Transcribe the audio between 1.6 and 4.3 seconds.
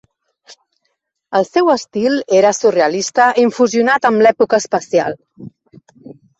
estil era surrealista i infusionat amb